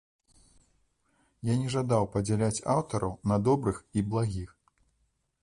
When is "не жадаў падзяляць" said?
1.63-2.63